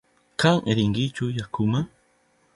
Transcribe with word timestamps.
¿Kan 0.41 0.57
rinkichu 0.77 1.25
yakuma? 1.37 1.79